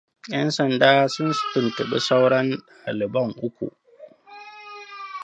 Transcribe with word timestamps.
‘Yan 0.33 0.49
sanda 0.55 0.89
sun 1.13 1.29
tuntuɓi 1.51 1.97
sauran 2.07 2.47
daliban 2.83 3.29
uku. 3.47 3.67